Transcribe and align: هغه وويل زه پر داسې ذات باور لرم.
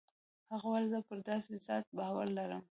هغه 0.51 0.65
وويل 0.67 0.85
زه 0.93 0.99
پر 1.07 1.17
داسې 1.29 1.51
ذات 1.65 1.85
باور 1.97 2.27
لرم. 2.37 2.63